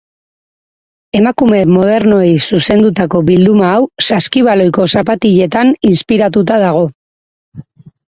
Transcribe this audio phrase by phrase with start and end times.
[1.19, 6.85] Emakume modernoei zuzendutako bilduma hau saskibaloiko zapatiletan inspiratuta dago.